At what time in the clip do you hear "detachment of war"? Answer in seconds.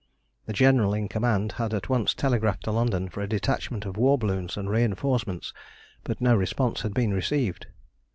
3.29-4.17